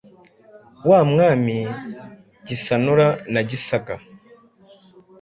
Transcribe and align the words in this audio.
Wa 0.89 0.99
Mwami 1.09 1.57
Gisanura 2.47 3.07
na 3.33 3.41
Gisaga 3.49 3.95